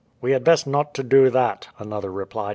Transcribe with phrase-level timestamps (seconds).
[0.19, 2.49] "We had best not to do that," another replied.